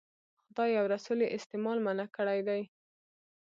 [0.47, 2.61] خدای او رسول یې استعمال منع کړی دی.